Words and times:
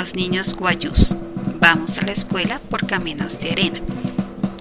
Los 0.00 0.14
niños 0.14 0.54
guayús. 0.54 1.14
Vamos 1.60 1.98
a 1.98 2.06
la 2.06 2.12
escuela 2.12 2.58
por 2.70 2.86
caminos 2.86 3.38
de 3.38 3.50
arena. 3.50 3.80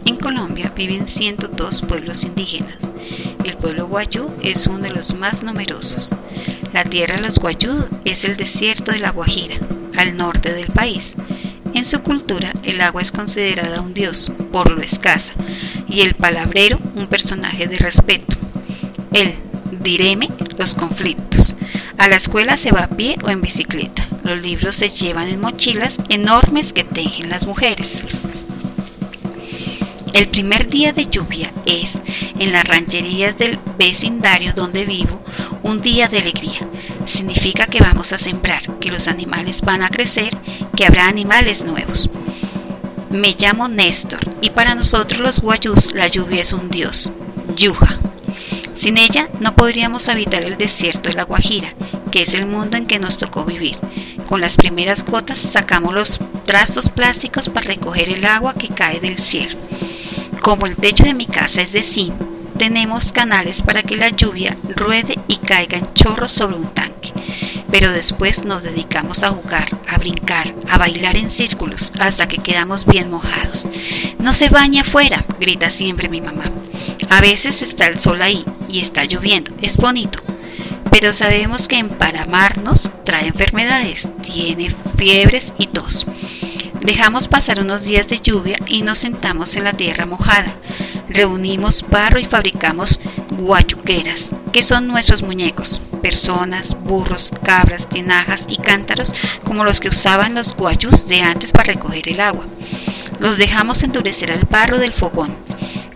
En 0.05 0.17
Colombia 0.17 0.73
viven 0.75 1.07
102 1.07 1.83
pueblos 1.83 2.25
indígenas. 2.25 2.75
El 3.45 3.55
pueblo 3.55 3.87
guayú 3.87 4.31
es 4.41 4.67
uno 4.67 4.79
de 4.79 4.89
los 4.89 5.13
más 5.13 5.41
numerosos. 5.41 6.13
La 6.73 6.83
tierra 6.83 7.15
de 7.15 7.21
los 7.21 7.39
guayú 7.39 7.87
es 8.03 8.25
el 8.25 8.35
desierto 8.35 8.91
de 8.91 8.99
la 8.99 9.11
Guajira, 9.11 9.55
al 9.95 10.17
norte 10.17 10.51
del 10.51 10.67
país. 10.67 11.13
En 11.73 11.85
su 11.85 12.01
cultura, 12.01 12.51
el 12.63 12.81
agua 12.81 13.01
es 13.01 13.13
considerada 13.13 13.79
un 13.79 13.93
dios, 13.93 14.33
por 14.51 14.69
lo 14.69 14.81
escasa, 14.81 15.31
y 15.87 16.01
el 16.01 16.15
palabrero 16.15 16.81
un 16.95 17.07
personaje 17.07 17.65
de 17.65 17.77
respeto. 17.77 18.35
El 19.13 19.35
direme 19.81 20.27
los 20.57 20.75
conflictos. 20.75 21.55
A 21.97 22.09
la 22.09 22.17
escuela 22.17 22.57
se 22.57 22.73
va 22.73 22.83
a 22.83 22.89
pie 22.89 23.15
o 23.23 23.29
en 23.29 23.39
bicicleta. 23.39 24.05
Los 24.29 24.43
libros 24.43 24.75
se 24.75 24.89
llevan 24.89 25.27
en 25.27 25.41
mochilas 25.41 25.97
enormes 26.07 26.71
que 26.71 26.83
tejen 26.83 27.31
las 27.31 27.47
mujeres. 27.47 28.03
El 30.13 30.27
primer 30.27 30.67
día 30.67 30.93
de 30.93 31.07
lluvia 31.07 31.51
es, 31.65 32.03
en 32.37 32.51
las 32.51 32.63
rancherías 32.63 33.39
del 33.39 33.57
vecindario 33.79 34.53
donde 34.53 34.85
vivo, 34.85 35.19
un 35.63 35.81
día 35.81 36.07
de 36.07 36.19
alegría. 36.19 36.59
Significa 37.07 37.65
que 37.65 37.79
vamos 37.79 38.13
a 38.13 38.19
sembrar, 38.19 38.61
que 38.79 38.91
los 38.91 39.07
animales 39.07 39.63
van 39.63 39.81
a 39.81 39.89
crecer, 39.89 40.37
que 40.75 40.85
habrá 40.85 41.07
animales 41.07 41.65
nuevos. 41.65 42.07
Me 43.09 43.35
llamo 43.35 43.67
Néstor 43.67 44.19
y 44.41 44.51
para 44.51 44.75
nosotros 44.75 45.21
los 45.21 45.39
guayús 45.41 45.95
la 45.95 46.07
lluvia 46.07 46.43
es 46.43 46.53
un 46.53 46.69
dios, 46.69 47.11
Yuja. 47.55 47.97
Sin 48.75 48.97
ella 48.97 49.27
no 49.39 49.55
podríamos 49.55 50.07
habitar 50.07 50.43
el 50.43 50.55
desierto 50.55 51.09
de 51.09 51.15
la 51.15 51.23
Guajira, 51.23 51.73
que 52.11 52.21
es 52.21 52.35
el 52.35 52.45
mundo 52.45 52.77
en 52.77 52.85
que 52.85 52.99
nos 52.99 53.17
tocó 53.17 53.43
vivir. 53.43 53.79
Con 54.29 54.41
las 54.41 54.57
primeras 54.57 55.03
gotas 55.03 55.39
sacamos 55.39 55.91
los 55.91 56.19
trastos 56.45 56.89
plásticos 56.89 57.49
para 57.49 57.65
recoger 57.65 58.09
el 58.09 58.23
agua 58.27 58.53
que 58.53 58.69
cae 58.69 58.99
del 58.99 59.17
cielo. 59.17 59.57
Como 60.43 60.67
el 60.67 60.75
techo 60.75 61.03
de 61.03 61.15
mi 61.15 61.25
casa 61.25 61.63
es 61.63 61.73
de 61.73 61.81
zinc, 61.81 62.13
tenemos 62.55 63.11
canales 63.11 63.63
para 63.63 63.81
que 63.81 63.95
la 63.95 64.09
lluvia 64.09 64.55
ruede 64.75 65.17
y 65.27 65.37
caiga 65.37 65.79
en 65.79 65.91
chorros 65.95 66.31
sobre 66.31 66.57
un 66.57 66.71
tanque. 66.75 67.11
Pero 67.71 67.91
después 67.91 68.45
nos 68.45 68.61
dedicamos 68.61 69.23
a 69.23 69.31
jugar, 69.31 69.67
a 69.87 69.97
brincar, 69.97 70.53
a 70.69 70.77
bailar 70.77 71.17
en 71.17 71.31
círculos 71.31 71.91
hasta 71.99 72.27
que 72.27 72.37
quedamos 72.37 72.85
bien 72.85 73.09
mojados. 73.09 73.67
No 74.19 74.33
se 74.33 74.49
baña 74.49 74.81
afuera, 74.83 75.25
grita 75.39 75.71
siempre 75.71 76.07
mi 76.07 76.21
mamá. 76.21 76.51
A 77.09 77.19
veces 77.19 77.63
está 77.63 77.87
el 77.87 77.99
sol 77.99 78.21
ahí 78.21 78.45
y 78.67 78.79
está 78.79 79.05
lloviendo, 79.05 79.51
es 79.59 79.77
bonito. 79.77 80.28
Pero 80.91 81.13
sabemos 81.13 81.67
que 81.67 81.77
emparamarnos 81.77 82.91
trae 83.03 83.27
enfermedades, 83.27 84.09
tiene 84.21 84.73
fiebres 84.97 85.53
y 85.57 85.67
tos. 85.67 86.05
Dejamos 86.81 87.27
pasar 87.27 87.59
unos 87.61 87.85
días 87.85 88.07
de 88.07 88.19
lluvia 88.19 88.57
y 88.67 88.81
nos 88.81 88.99
sentamos 88.99 89.55
en 89.55 89.65
la 89.65 89.73
tierra 89.73 90.05
mojada. 90.05 90.55
Reunimos 91.09 91.85
barro 91.87 92.19
y 92.19 92.25
fabricamos 92.25 92.99
guayuqueras, 93.31 94.31
que 94.51 94.63
son 94.63 94.87
nuestros 94.87 95.21
muñecos, 95.21 95.81
personas, 96.01 96.75
burros, 96.83 97.31
cabras, 97.43 97.87
tinajas 97.87 98.45
y 98.47 98.57
cántaros 98.57 99.13
como 99.43 99.63
los 99.63 99.79
que 99.79 99.89
usaban 99.89 100.35
los 100.35 100.55
guayús 100.55 101.07
de 101.07 101.21
antes 101.21 101.51
para 101.51 101.73
recoger 101.73 102.09
el 102.09 102.19
agua. 102.19 102.45
Los 103.19 103.37
dejamos 103.37 103.83
endurecer 103.83 104.31
al 104.31 104.45
barro 104.49 104.79
del 104.79 104.93
fogón. 104.93 105.35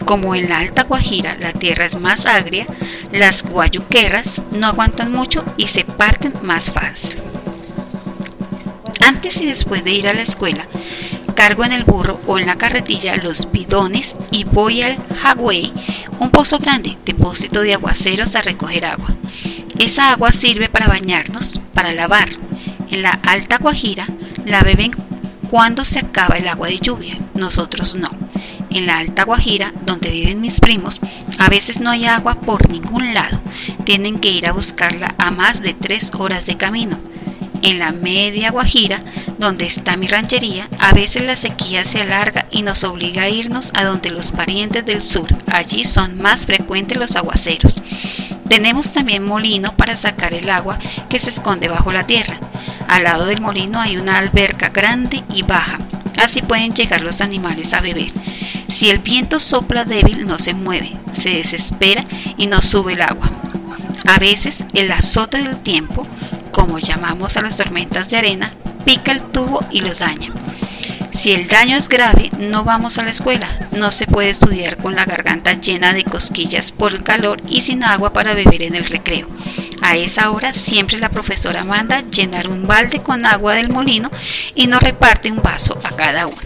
Como 0.05 0.35
en 0.35 0.49
la 0.49 0.59
Alta 0.59 0.83
Guajira 0.83 1.37
la 1.39 1.53
tierra 1.53 1.85
es 1.85 1.99
más 1.99 2.25
agria, 2.25 2.67
las 3.11 3.43
guayuqueras 3.43 4.41
no 4.51 4.67
aguantan 4.67 5.11
mucho 5.11 5.43
y 5.57 5.67
se 5.67 5.85
parten 5.85 6.33
más 6.41 6.71
fácil. 6.71 7.15
Antes 9.05 9.41
y 9.41 9.45
después 9.45 9.83
de 9.83 9.91
ir 9.91 10.07
a 10.07 10.13
la 10.13 10.21
escuela, 10.21 10.65
cargo 11.35 11.63
en 11.65 11.71
el 11.71 11.83
burro 11.83 12.19
o 12.27 12.37
en 12.39 12.45
la 12.45 12.57
carretilla 12.57 13.15
los 13.17 13.51
bidones 13.51 14.15
y 14.31 14.43
voy 14.43 14.81
al 14.81 14.97
Hagway, 15.23 15.73
un 16.19 16.29
pozo 16.29 16.59
grande, 16.59 16.97
depósito 17.05 17.61
de 17.61 17.73
aguaceros 17.73 18.35
a 18.35 18.41
recoger 18.41 18.85
agua. 18.85 19.15
Esa 19.79 20.11
agua 20.11 20.31
sirve 20.31 20.69
para 20.69 20.87
bañarnos, 20.87 21.59
para 21.73 21.93
lavar. 21.93 22.29
En 22.91 23.01
la 23.01 23.19
Alta 23.23 23.57
Guajira 23.57 24.07
la 24.45 24.61
beben 24.61 24.91
cuando 25.49 25.85
se 25.85 25.99
acaba 25.99 26.37
el 26.37 26.47
agua 26.47 26.67
de 26.67 26.77
lluvia, 26.77 27.17
nosotros 27.33 27.95
no. 27.95 28.22
En 28.73 28.87
la 28.87 28.97
Alta 28.97 29.23
Guajira, 29.23 29.71
donde 29.85 30.09
viven 30.09 30.41
mis 30.41 30.59
primos, 30.59 30.99
a 31.37 31.49
veces 31.49 31.79
no 31.79 31.91
hay 31.91 32.05
agua 32.05 32.35
por 32.35 32.69
ningún 32.69 33.13
lado. 33.13 33.39
Tienen 33.83 34.19
que 34.19 34.31
ir 34.31 34.47
a 34.47 34.51
buscarla 34.51 35.15
a 35.17 35.31
más 35.31 35.61
de 35.61 35.73
tres 35.73 36.11
horas 36.15 36.45
de 36.45 36.57
camino 36.57 36.97
en 37.63 37.79
la 37.79 37.91
media 37.91 38.51
Guajira, 38.51 39.01
donde 39.39 39.65
está 39.65 39.95
mi 39.95 40.07
ranchería, 40.07 40.67
a 40.79 40.93
veces 40.93 41.23
la 41.23 41.37
sequía 41.37 41.85
se 41.85 42.01
alarga 42.01 42.45
y 42.51 42.61
nos 42.61 42.83
obliga 42.83 43.23
a 43.23 43.29
irnos 43.29 43.71
a 43.75 43.85
donde 43.85 44.11
los 44.11 44.31
parientes 44.31 44.85
del 44.85 45.01
sur. 45.01 45.27
Allí 45.51 45.85
son 45.85 46.21
más 46.21 46.45
frecuentes 46.45 46.97
los 46.97 47.15
aguaceros. 47.15 47.81
Tenemos 48.49 48.91
también 48.91 49.23
molino 49.23 49.75
para 49.75 49.95
sacar 49.95 50.33
el 50.33 50.49
agua 50.49 50.77
que 51.09 51.19
se 51.19 51.29
esconde 51.29 51.69
bajo 51.69 51.91
la 51.91 52.05
tierra. 52.05 52.37
Al 52.87 53.03
lado 53.03 53.25
del 53.25 53.41
molino 53.41 53.79
hay 53.79 53.97
una 53.97 54.17
alberca 54.17 54.69
grande 54.69 55.23
y 55.33 55.43
baja. 55.43 55.79
Así 56.23 56.41
pueden 56.41 56.73
llegar 56.73 57.03
los 57.03 57.21
animales 57.21 57.73
a 57.73 57.81
beber. 57.81 58.11
Si 58.69 58.89
el 58.89 58.99
viento 58.99 59.39
sopla 59.39 59.83
débil 59.83 60.25
no 60.25 60.39
se 60.39 60.53
mueve, 60.53 60.93
se 61.11 61.29
desespera 61.29 62.03
y 62.37 62.47
no 62.47 62.61
sube 62.61 62.93
el 62.93 63.01
agua. 63.01 63.29
A 64.07 64.19
veces 64.19 64.63
el 64.73 64.91
azote 64.91 65.41
del 65.41 65.59
tiempo 65.59 66.07
como 66.53 66.79
llamamos 66.79 67.35
a 67.35 67.41
las 67.41 67.57
tormentas 67.57 68.09
de 68.09 68.17
arena, 68.17 68.53
pica 68.85 69.11
el 69.11 69.23
tubo 69.23 69.65
y 69.71 69.81
lo 69.81 69.93
daña. 69.93 70.31
Si 71.13 71.31
el 71.31 71.47
daño 71.47 71.77
es 71.77 71.87
grave, 71.87 72.31
no 72.37 72.63
vamos 72.63 72.97
a 72.97 73.03
la 73.03 73.11
escuela. 73.11 73.69
No 73.71 73.91
se 73.91 74.07
puede 74.07 74.29
estudiar 74.29 74.77
con 74.77 74.95
la 74.95 75.05
garganta 75.05 75.53
llena 75.53 75.93
de 75.93 76.03
cosquillas 76.03 76.71
por 76.71 76.91
el 76.91 77.03
calor 77.03 77.41
y 77.47 77.61
sin 77.61 77.83
agua 77.83 78.11
para 78.13 78.33
beber 78.33 78.63
en 78.63 78.75
el 78.75 78.85
recreo. 78.85 79.27
A 79.81 79.95
esa 79.95 80.31
hora 80.31 80.53
siempre 80.53 80.97
la 80.97 81.09
profesora 81.09 81.63
manda 81.63 82.01
llenar 82.01 82.47
un 82.47 82.67
balde 82.67 83.01
con 83.01 83.25
agua 83.25 83.53
del 83.53 83.69
molino 83.69 84.09
y 84.55 84.67
nos 84.67 84.81
reparte 84.81 85.31
un 85.31 85.41
vaso 85.41 85.79
a 85.83 85.91
cada 85.91 86.27
uno. 86.27 86.41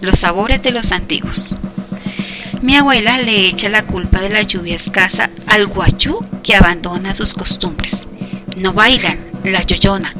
Los 0.00 0.18
sabores 0.18 0.60
de 0.62 0.72
los 0.72 0.92
antiguos. 0.92 1.54
Mi 2.62 2.74
abuela 2.74 3.18
le 3.18 3.46
echa 3.46 3.68
la 3.68 3.86
culpa 3.86 4.20
de 4.20 4.30
la 4.30 4.42
lluvia 4.42 4.74
escasa 4.74 5.30
al 5.46 5.66
guayú 5.66 6.18
que 6.42 6.56
abandona 6.56 7.14
sus 7.14 7.32
costumbres. 7.32 8.08
No 8.56 8.72
bailan 8.72 9.18
la 9.44 9.62
yoyona, 9.62 10.14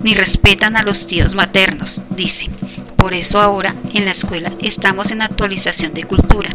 ni 0.00 0.14
respetan 0.14 0.76
a 0.76 0.82
los 0.82 1.06
tíos 1.06 1.34
maternos, 1.34 2.02
dice. 2.10 2.48
Por 2.96 3.14
eso 3.14 3.40
ahora 3.40 3.76
en 3.94 4.04
la 4.04 4.10
escuela 4.10 4.52
estamos 4.60 5.12
en 5.12 5.22
actualización 5.22 5.94
de 5.94 6.04
cultura. 6.04 6.50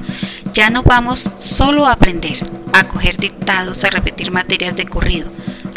Ya 0.54 0.70
no 0.70 0.84
vamos 0.84 1.32
solo 1.38 1.88
a 1.88 1.94
aprender, 1.94 2.38
a 2.74 2.88
coger 2.88 3.18
dictados, 3.18 3.84
a 3.84 3.90
repetir 3.90 4.30
materias 4.30 4.76
de 4.76 4.86
corrido. 4.86 5.30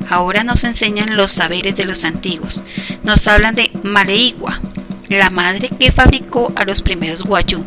Ahora 0.09 0.45
nos 0.45 0.65
enseñan 0.65 1.17
los 1.17 1.33
saberes 1.33 1.77
de 1.77 1.85
los 1.85 2.05
antiguos. 2.05 2.65
Nos 3.05 3.27
hablan 3.29 3.55
de 3.55 3.71
Maleigua, 3.83 4.61
la 5.09 5.31
madre 5.31 5.69
que 5.69 5.93
fabricó 5.93 6.53
a 6.57 6.65
los 6.65 6.83
primeros 6.83 7.25
guayú. 7.25 7.65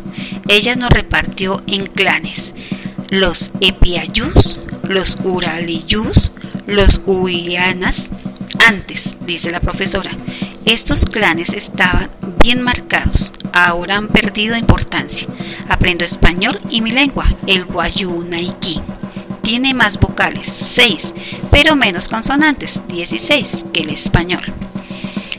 Ella 0.48 0.76
nos 0.76 0.90
repartió 0.90 1.62
en 1.66 1.86
clanes. 1.86 2.54
Los 3.08 3.50
epiayús, 3.60 4.58
los 4.82 5.18
uraliyús, 5.24 6.32
los 6.66 7.00
huianas. 7.06 8.10
Antes, 8.66 9.16
dice 9.26 9.50
la 9.50 9.60
profesora, 9.60 10.10
estos 10.64 11.06
clanes 11.06 11.50
estaban 11.54 12.10
bien 12.42 12.60
marcados, 12.60 13.32
ahora 13.52 13.96
han 13.96 14.08
perdido 14.08 14.56
importancia. 14.56 15.28
Aprendo 15.68 16.04
español 16.04 16.60
y 16.68 16.80
mi 16.82 16.90
lengua, 16.90 17.24
el 17.46 17.64
guayú 17.64 18.24
naiki. 18.28 18.80
Tiene 19.42 19.74
más 19.74 19.98
vocales, 19.98 20.46
6, 20.46 21.14
pero 21.50 21.74
menos 21.74 22.08
consonantes, 22.08 22.80
16, 22.88 23.66
que 23.72 23.80
el 23.80 23.90
español. 23.90 24.42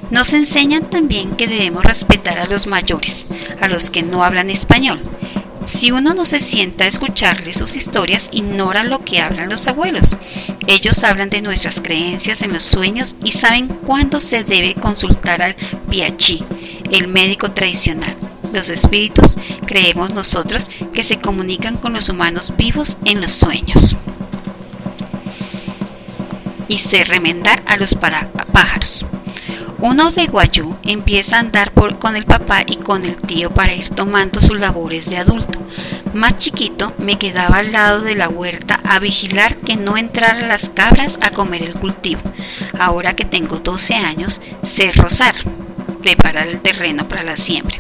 Nos 0.10 0.34
enseñan 0.34 0.90
también 0.90 1.36
que 1.38 1.48
debemos 1.48 1.86
respetar 1.86 2.40
a 2.40 2.46
los 2.46 2.68
mayores, 2.68 3.28
a 3.62 3.68
los 3.68 3.90
que 3.90 4.04
no 4.04 4.24
hablan 4.24 4.50
español. 4.50 5.00
Si 5.68 5.92
uno 5.92 6.14
no 6.14 6.26
se 6.26 6.40
sienta 6.40 6.84
a 6.84 6.88
escucharles 6.88 7.58
sus 7.58 7.76
historias, 7.76 8.30
ignora 8.32 8.84
lo 8.84 9.04
que 9.04 9.20
hablan 9.20 9.50
los 9.50 9.68
abuelos. 9.68 10.18
Ellos 10.68 11.04
hablan 11.04 11.30
de 11.30 11.42
nuestras 11.42 11.82
creencias 11.82 12.42
en 12.42 12.54
los 12.54 12.64
sueños 12.64 13.16
y 13.24 13.32
saben 13.32 13.68
cuándo 13.68 14.20
se 14.20 14.44
debe 14.44 14.76
consultar 14.76 15.42
al 15.42 15.56
piachi, 15.90 16.44
el 16.92 17.08
médico 17.08 17.52
tradicional. 17.52 18.16
Los 18.54 18.70
espíritus 18.70 19.38
creemos 19.66 20.12
nosotros 20.12 20.70
que 20.94 21.04
se 21.04 21.20
comunican 21.20 21.78
con 21.78 21.94
los 21.94 22.10
humanos 22.10 22.54
vivos 22.58 22.98
en 23.06 23.22
los 23.22 23.32
sueños. 23.32 23.96
Y 26.68 26.80
se 26.80 27.04
remendar 27.04 27.64
a 27.66 27.78
los 27.78 27.96
pájaros. 27.96 29.06
Uno 29.82 30.12
de 30.12 30.28
Guayú 30.28 30.78
empieza 30.84 31.38
a 31.38 31.40
andar 31.40 31.72
por, 31.72 31.98
con 31.98 32.16
el 32.16 32.24
papá 32.26 32.62
y 32.68 32.76
con 32.76 33.04
el 33.04 33.16
tío 33.16 33.50
para 33.50 33.74
ir 33.74 33.90
tomando 33.90 34.40
sus 34.40 34.60
labores 34.60 35.10
de 35.10 35.18
adulto. 35.18 35.58
más 36.14 36.38
chiquito 36.38 36.94
me 37.00 37.18
quedaba 37.18 37.58
al 37.58 37.72
lado 37.72 38.02
de 38.02 38.14
la 38.14 38.30
huerta 38.30 38.80
a 38.84 39.00
vigilar 39.00 39.58
que 39.58 39.78
no 39.78 39.98
entraran 39.98 40.48
las 40.48 40.70
cabras 40.70 41.18
a 41.22 41.32
comer 41.32 41.64
el 41.64 41.74
cultivo. 41.74 42.22
Ahora 42.78 43.16
que 43.16 43.26
tengo 43.26 43.58
12 43.58 43.96
años, 43.96 44.40
sé 44.62 44.92
rozar, 44.92 45.34
preparar 46.04 46.48
el 46.48 46.62
terreno 46.62 47.08
para 47.08 47.24
la 47.24 47.36
siembra. 47.36 47.80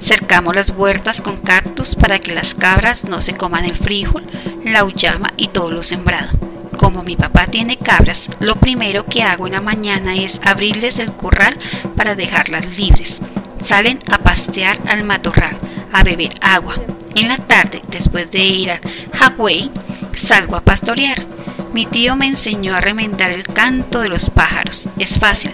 Cercamos 0.00 0.54
las 0.54 0.70
huertas 0.70 1.22
con 1.22 1.38
cactus 1.38 1.96
para 1.96 2.20
que 2.20 2.34
las 2.34 2.54
cabras 2.54 3.04
no 3.04 3.20
se 3.20 3.34
coman 3.34 3.64
el 3.64 3.76
frijol, 3.76 4.22
la 4.64 4.84
uyama 4.84 5.30
y 5.36 5.48
todo 5.48 5.72
lo 5.72 5.82
sembrado. 5.82 6.55
Como 6.76 7.02
mi 7.02 7.16
papá 7.16 7.46
tiene 7.46 7.76
cabras, 7.76 8.30
lo 8.38 8.56
primero 8.56 9.04
que 9.06 9.22
hago 9.22 9.46
en 9.46 9.54
la 9.54 9.60
mañana 9.60 10.14
es 10.14 10.40
abrirles 10.44 10.98
el 10.98 11.12
corral 11.12 11.56
para 11.96 12.14
dejarlas 12.14 12.78
libres. 12.78 13.22
Salen 13.64 13.98
a 14.10 14.18
pastear 14.18 14.78
al 14.86 15.04
matorral, 15.04 15.58
a 15.92 16.02
beber 16.04 16.34
agua. 16.40 16.76
En 17.14 17.28
la 17.28 17.38
tarde, 17.38 17.82
después 17.88 18.30
de 18.30 18.44
ir 18.44 18.70
al 18.70 18.80
Hawaii, 19.18 19.70
salgo 20.14 20.56
a 20.56 20.60
pastorear. 20.60 21.24
Mi 21.72 21.86
tío 21.86 22.16
me 22.16 22.26
enseñó 22.26 22.74
a 22.74 22.80
remendar 22.80 23.30
el 23.30 23.46
canto 23.46 24.00
de 24.00 24.08
los 24.08 24.30
pájaros. 24.30 24.88
Es 24.98 25.18
fácil. 25.18 25.52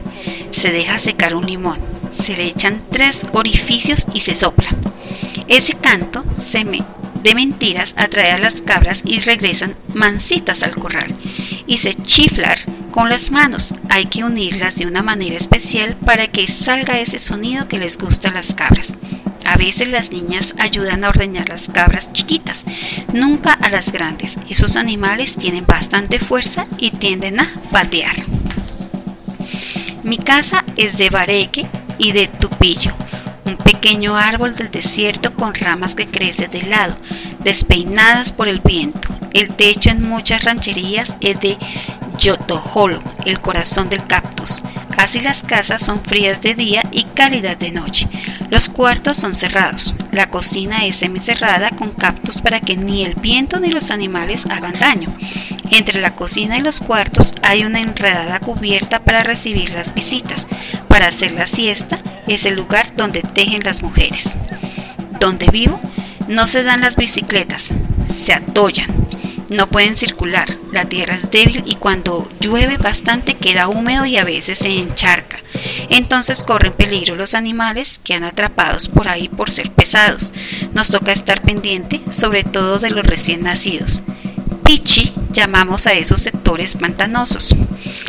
Se 0.51 0.71
deja 0.71 0.99
secar 0.99 1.35
un 1.35 1.47
limón, 1.47 1.79
se 2.11 2.37
le 2.37 2.45
echan 2.45 2.83
tres 2.91 3.27
orificios 3.33 4.07
y 4.13 4.21
se 4.21 4.35
sopla. 4.35 4.69
Ese 5.49 5.75
canto 5.75 6.25
se 6.35 6.65
me, 6.65 6.83
de 7.23 7.35
mentiras 7.35 7.95
atrae 7.97 8.33
a 8.33 8.39
las 8.39 8.61
cabras 8.63 9.03
y 9.05 9.21
regresan 9.21 9.77
mansitas 9.95 10.63
al 10.63 10.73
corral. 10.73 11.15
Y 11.67 11.79
se 11.79 11.95
chiflar 11.95 12.59
con 12.91 13.09
las 13.09 13.31
manos. 13.31 13.75
Hay 13.89 14.07
que 14.07 14.25
unirlas 14.25 14.77
de 14.77 14.87
una 14.87 15.03
manera 15.03 15.37
especial 15.37 15.97
para 16.05 16.29
que 16.29 16.49
salga 16.49 17.01
ese 17.01 17.19
sonido 17.19 17.69
que 17.69 17.79
les 17.79 17.99
gusta 17.99 18.29
a 18.29 18.35
las 18.35 18.55
cabras. 18.55 18.95
A 19.45 19.57
veces 19.57 19.89
las 19.89 20.13
niñas 20.13 20.55
ayudan 20.59 21.05
a 21.05 21.09
ordeñar 21.09 21.49
las 21.49 21.69
cabras 21.69 22.13
chiquitas, 22.13 22.65
nunca 23.13 23.53
a 23.53 23.71
las 23.71 23.93
grandes. 23.93 24.39
Esos 24.49 24.77
animales 24.77 25.37
tienen 25.37 25.67
bastante 25.67 26.21
fuerza 26.21 26.67
y 26.79 26.93
tienden 26.93 27.41
a 27.41 27.61
patear. 27.73 28.15
Mi 30.05 30.17
casa 30.17 30.65
es 30.77 30.97
de 30.97 31.11
bareque 31.11 31.67
y 31.99 32.13
de 32.13 32.29
tupillo, 32.29 32.93
un 33.45 33.57
pequeño 33.57 34.17
árbol 34.17 34.55
del 34.55 34.71
desierto 34.71 35.35
con 35.35 35.55
ramas 35.55 35.95
que 35.95 36.07
crecen 36.07 36.51
de 36.51 36.63
lado, 36.63 36.95
despeinadas 37.41 38.33
por 38.33 38.49
el 38.49 38.61
viento. 38.61 39.09
El 39.33 39.55
techo 39.55 39.91
en 39.91 40.03
muchas 40.03 40.45
rancherías 40.45 41.15
es 41.21 41.41
de 41.41 41.59
yotojolo, 42.19 42.99
el 43.25 43.41
corazón 43.41 43.89
del 43.89 44.07
cactus. 44.07 44.63
Así 44.97 45.21
las 45.21 45.43
casas 45.43 45.85
son 45.85 46.05
frías 46.05 46.41
de 46.41 46.55
día 46.55 46.83
y 46.93 47.05
cálidas 47.05 47.59
de 47.59 47.73
noche. 47.73 48.09
Los 48.51 48.69
cuartos 48.69 49.17
son 49.17 49.35
cerrados. 49.35 49.95
La 50.13 50.31
cocina 50.31 50.85
es 50.85 50.97
semicerrada 50.97 51.71
con 51.71 51.91
cactus 51.91 52.41
para 52.41 52.61
que 52.61 52.77
ni 52.77 53.05
el 53.05 53.15
viento 53.15 53.59
ni 53.59 53.71
los 53.71 53.91
animales 53.91 54.47
hagan 54.47 54.79
daño. 54.79 55.13
Entre 55.71 56.01
la 56.01 56.15
cocina 56.15 56.59
y 56.59 56.61
los 56.61 56.81
cuartos 56.81 57.33
hay 57.43 57.65
una 57.65 57.81
enredada 57.81 58.39
cubierta 58.39 59.01
para 59.01 59.23
recibir 59.23 59.71
las 59.71 59.95
visitas. 59.95 60.47
Para 60.87 61.09
hacer 61.09 61.33
la 61.33 61.47
siesta 61.47 61.99
es 62.27 62.47
el 62.47 62.55
lugar 62.55 62.95
donde 62.97 63.23
tejen 63.23 63.61
las 63.65 63.83
mujeres. 63.83 64.37
Donde 65.21 65.47
vivo 65.47 65.81
no 66.29 66.47
se 66.47 66.63
dan 66.63 66.81
las 66.81 66.97
bicicletas, 66.97 67.71
se 68.15 68.33
atollan 68.33 69.03
no 69.53 69.69
pueden 69.69 69.99
circular, 69.99 70.49
la 70.73 70.87
tierra 70.87 71.15
es 71.15 71.31
débil 71.31 71.63
y 71.67 71.75
cuando 71.75 72.27
llueve 72.41 72.79
bastante 72.79 73.35
queda 73.35 73.69
húmedo 73.69 74.07
y 74.07 74.17
a 74.17 74.25
veces 74.25 74.59
se 74.59 74.71
encharca. 74.79 75.41
Entonces 75.91 76.43
corren 76.43 76.73
peligro 76.73 77.17
los 77.17 77.35
animales 77.35 78.01
que 78.03 78.15
han 78.15 78.25
atrapados 78.25 78.89
por 78.89 79.09
ahí 79.09 79.29
por 79.29 79.51
ser 79.51 79.71
pesados. 79.71 80.33
Nos 80.73 80.89
toca 80.89 81.13
estar 81.13 81.43
pendiente, 81.43 82.01
sobre 82.11 82.45
todo 82.45 82.79
de 82.79 82.93
los 82.93 83.05
recién 83.05 83.43
nacidos. 83.43 84.03
Pichi 84.65 85.12
llamamos 85.33 85.87
a 85.87 85.93
esos 85.93 86.21
sectores 86.21 86.77
pantanosos. 86.77 87.55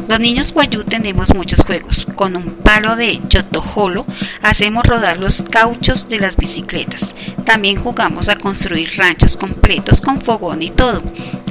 Los 0.07 0.19
niños 0.19 0.53
guayú 0.53 0.83
tenemos 0.83 1.33
muchos 1.33 1.61
juegos. 1.61 2.05
Con 2.15 2.35
un 2.35 2.55
palo 2.55 2.95
de 2.95 3.21
yotojolo 3.29 4.05
hacemos 4.41 4.85
rodar 4.85 5.17
los 5.17 5.41
cauchos 5.41 6.09
de 6.09 6.19
las 6.19 6.37
bicicletas. 6.37 7.15
También 7.45 7.81
jugamos 7.81 8.29
a 8.29 8.35
construir 8.35 8.91
ranchos 8.97 9.37
completos 9.37 10.01
con 10.01 10.21
fogón 10.21 10.61
y 10.61 10.69
todo. 10.69 11.01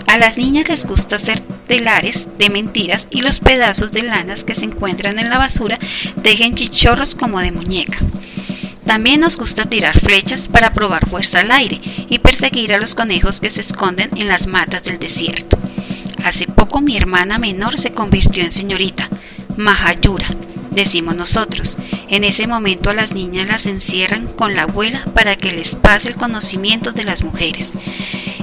A 0.07 0.19
las 0.19 0.37
niñas 0.37 0.69
les 0.69 0.85
gusta 0.85 1.17
hacer 1.17 1.41
telares 1.41 2.29
de 2.39 2.51
mentiras 2.51 3.09
y 3.11 3.23
los 3.23 3.41
pedazos 3.41 3.93
de 3.93 4.03
lanas 4.03 4.45
que 4.45 4.55
se 4.55 4.67
encuentran 4.67 5.19
en 5.19 5.31
la 5.31 5.39
basura 5.39 5.79
dejen 6.17 6.55
chichorros 6.55 7.15
como 7.15 7.41
de 7.41 7.53
muñeca. 7.53 7.99
También 8.87 9.21
nos 9.21 9.37
gusta 9.37 9.65
tirar 9.65 9.99
flechas 9.99 10.49
para 10.49 10.73
probar 10.73 11.09
fuerza 11.09 11.41
al 11.41 11.51
aire 11.51 11.81
y 12.09 12.19
perseguir 12.19 12.73
a 12.75 12.79
los 12.79 12.95
conejos 12.95 13.41
que 13.41 13.51
se 13.51 13.61
esconden 13.61 14.11
en 14.17 14.29
las 14.29 14.47
matas 14.47 14.85
del 14.85 14.99
desierto. 14.99 15.59
Hace 16.25 16.47
poco 16.47 16.81
mi 16.81 16.97
hermana 16.97 17.39
menor 17.39 17.79
se 17.79 17.93
convirtió 17.93 18.45
en 18.45 18.53
señorita, 18.53 19.09
Mahayura, 19.57 20.29
decimos 20.71 21.15
nosotros. 21.15 21.79
En 22.09 22.25
ese 22.25 22.47
momento 22.47 22.91
a 22.91 22.95
las 22.95 23.13
niñas 23.13 23.49
las 23.49 23.67
encierran 23.67 24.27
con 24.27 24.55
la 24.55 24.63
abuela 24.63 25.05
para 25.15 25.37
que 25.37 25.53
les 25.53 25.77
pase 25.77 26.09
el 26.09 26.17
conocimiento 26.17 26.93
de 26.93 27.05
las 27.05 27.23
mujeres. 27.25 27.73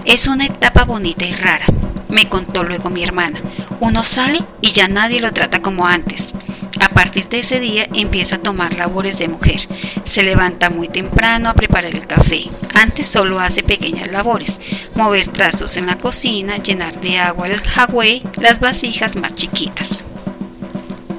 Es 0.06 0.28
una 0.28 0.46
etapa 0.46 0.86
bonita 0.86 1.26
y 1.26 1.34
rara, 1.34 1.66
me 2.10 2.28
contó 2.28 2.64
luego 2.64 2.90
mi 2.90 3.04
hermana. 3.04 3.40
Uno 3.80 4.04
sale 4.04 4.44
y 4.62 4.72
ya 4.72 4.88
nadie 4.88 5.22
lo 5.22 5.32
trata 5.32 5.62
como 5.62 5.86
antes. 5.86 6.34
A 6.80 6.90
partir 6.90 7.28
de 7.30 7.40
ese 7.40 7.60
día 7.60 7.88
empieza 7.94 8.38
a 8.38 8.42
tomar 8.42 8.74
labores 8.74 9.20
de 9.20 9.28
mujer. 9.28 9.68
Se 10.04 10.24
levanta 10.24 10.70
muy 10.70 10.88
temprano 10.88 11.50
a 11.50 11.54
preparar 11.54 11.94
el 11.94 12.08
café. 12.08 12.44
Antes 12.74 13.08
solo 13.08 13.40
hace 13.40 13.64
pequeñas 13.64 14.12
labores, 14.12 14.60
mover 14.96 15.28
trastos 15.28 15.78
en 15.78 15.88
la 15.88 15.98
cocina, 15.98 16.58
llenar 16.58 17.00
de 17.02 17.20
agua 17.20 17.48
el 17.48 17.60
jagüey, 17.60 18.24
las 18.38 18.60
vasijas 18.60 19.16
más 19.16 19.36
chiquitas. 19.36 20.04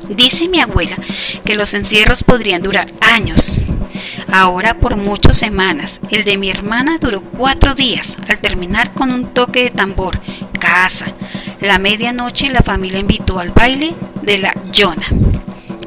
Dice 0.09 0.49
mi 0.49 0.61
abuela 0.61 0.97
que 1.45 1.55
los 1.55 1.75
encierros 1.75 2.25
podrían 2.25 2.63
durar 2.63 2.93
años. 3.01 3.57
Ahora 4.33 4.79
por 4.79 4.97
muchas 4.97 5.37
semanas. 5.39 6.01
El 6.11 6.25
de 6.25 6.37
mi 6.37 6.51
hermana 6.51 6.99
duró 6.99 7.23
cuatro 7.23 7.75
días, 7.75 8.17
al 8.29 8.39
terminar 8.39 8.93
con 8.93 9.13
un 9.13 9.29
toque 9.29 9.65
de 9.65 9.71
tambor. 9.71 10.21
Casa. 10.59 11.07
La 11.61 11.79
medianoche 11.79 12.51
la 12.51 12.63
familia 12.63 12.99
invitó 12.99 13.39
al 13.39 13.51
baile 13.51 13.95
de 14.23 14.39
la 14.39 14.55
Yona. 14.73 15.07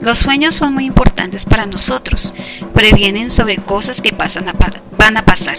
Los 0.04 0.20
sueños 0.20 0.54
son 0.54 0.74
muy 0.74 0.84
importantes 0.84 1.46
para 1.46 1.66
nosotros. 1.66 2.34
Previenen 2.74 3.32
sobre 3.32 3.56
cosas 3.56 4.02
que 4.02 4.12
pasan 4.12 4.52
van 4.98 5.16
a 5.16 5.24
pasar. 5.24 5.56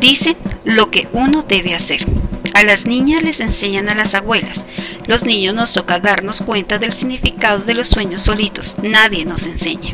Dicen 0.00 0.36
lo 0.64 0.90
que 0.90 1.06
uno 1.12 1.44
debe 1.46 1.74
hacer. 1.74 2.06
A 2.54 2.64
las 2.64 2.86
niñas 2.86 3.22
les 3.22 3.40
enseñan 3.40 3.90
a 3.90 3.94
las 3.94 4.14
abuelas. 4.14 4.64
Los 5.06 5.26
niños 5.26 5.54
nos 5.54 5.74
toca 5.74 6.00
darnos 6.00 6.40
cuenta 6.40 6.78
del 6.78 6.94
significado 6.94 7.58
de 7.58 7.74
los 7.74 7.88
sueños 7.88 8.22
solitos. 8.22 8.76
Nadie 8.82 9.26
nos 9.26 9.46
enseña. 9.46 9.92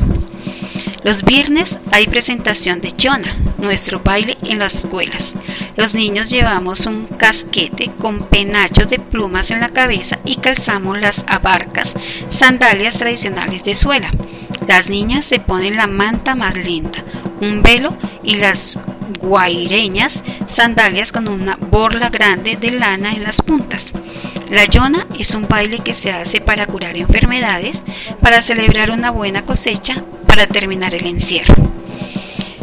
Los 1.03 1.23
viernes 1.23 1.79
hay 1.91 2.05
presentación 2.05 2.79
de 2.79 2.93
Jonah, 2.97 3.35
nuestro 3.57 4.01
baile 4.01 4.37
en 4.43 4.59
las 4.59 4.75
escuelas. 4.75 5.35
Los 5.75 5.95
niños 5.95 6.29
llevamos 6.29 6.85
un 6.85 7.07
casquete 7.07 7.89
con 7.99 8.27
penacho 8.27 8.85
de 8.85 8.99
plumas 8.99 9.49
en 9.49 9.61
la 9.61 9.69
cabeza 9.69 10.19
y 10.25 10.35
calzamos 10.35 10.99
las 11.01 11.25
abarcas, 11.27 11.93
sandalias 12.29 12.97
tradicionales 12.97 13.63
de 13.63 13.73
suela. 13.73 14.11
Las 14.67 14.89
niñas 14.89 15.25
se 15.25 15.39
ponen 15.39 15.75
la 15.75 15.87
manta 15.87 16.35
más 16.35 16.55
linda, 16.55 17.03
un 17.39 17.63
velo 17.63 17.97
y 18.23 18.35
las 18.35 18.77
guaireñas, 19.21 20.23
sandalias 20.47 21.11
con 21.11 21.27
una 21.27 21.55
borla 21.55 22.09
grande 22.09 22.57
de 22.57 22.71
lana 22.71 23.13
en 23.13 23.23
las 23.23 23.41
puntas. 23.41 23.91
La 24.51 24.65
yona 24.65 25.07
es 25.17 25.33
un 25.33 25.47
baile 25.47 25.79
que 25.79 25.93
se 25.93 26.11
hace 26.11 26.41
para 26.41 26.67
curar 26.67 26.97
enfermedades, 26.97 27.85
para 28.21 28.41
celebrar 28.41 28.91
una 28.91 29.09
buena 29.09 29.43
cosecha, 29.43 30.03
para 30.31 30.47
terminar 30.47 30.95
el 30.95 31.07
encierro. 31.07 31.53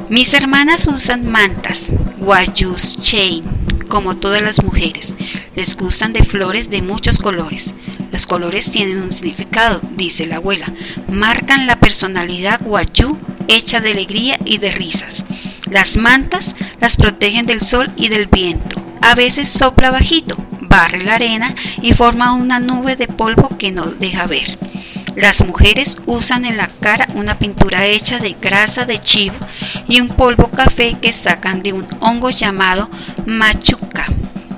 Mis 0.09 0.33
hermanas 0.33 0.87
usan 0.87 1.31
mantas, 1.31 1.93
guayus 2.17 2.97
chain, 3.03 3.45
como 3.89 4.17
todas 4.17 4.41
las 4.41 4.65
mujeres. 4.65 5.15
Les 5.55 5.77
gustan 5.77 6.15
de 6.15 6.23
flores 6.23 6.71
de 6.71 6.81
muchos 6.81 7.19
colores. 7.19 7.75
Los 8.11 8.27
colores 8.27 8.71
tienen 8.71 9.03
un 9.03 9.13
significado, 9.13 9.83
dice 9.99 10.27
la 10.27 10.37
abuela. 10.37 10.73
Marcan 11.13 11.67
la 11.67 11.79
personalidad 11.79 12.59
guayú 12.65 13.19
hecha 13.49 13.81
de 13.81 13.91
alegría 13.91 14.39
y 14.47 14.57
de 14.57 14.71
risas. 14.71 15.27
Las 15.71 15.99
mantas 15.99 16.57
las 16.81 16.97
protegen 16.97 17.45
del 17.45 17.61
sol 17.61 17.93
y 17.97 18.09
del 18.09 18.29
viento. 18.29 18.83
A 19.03 19.15
veces 19.15 19.51
sopla 19.51 19.91
bajito, 19.91 20.39
barre 20.63 21.03
la 21.03 21.17
arena 21.17 21.55
y 21.83 21.93
forma 21.93 22.33
una 22.33 22.61
nube 22.61 22.97
de 22.97 23.09
polvo 23.09 23.59
que 23.59 23.73
no 23.73 23.85
deja 23.85 24.27
ver. 24.27 24.59
Las 25.19 25.45
mujeres 25.45 25.99
usan 26.07 26.45
en 26.45 26.57
la 26.57 26.69
cara 26.69 27.09
una 27.17 27.41
pintura 27.41 27.85
hecha 27.87 28.21
de 28.21 28.37
grasa 28.41 28.85
de 28.85 29.01
chivo 29.01 29.35
y 29.89 30.01
un 30.01 30.11
polvo 30.11 30.47
café 30.47 30.97
que 31.03 31.13
sacan 31.13 31.61
de 31.61 31.73
un 31.73 31.89
hongo 31.99 32.31
llamado 32.31 32.89
machuca. 33.27 34.07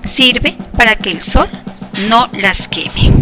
Sirve 0.05 0.59
para 0.77 0.97
que 0.97 1.13
el 1.13 1.23
sol 1.23 1.49
no 2.11 2.29
las 2.35 2.69
queme. 2.69 3.20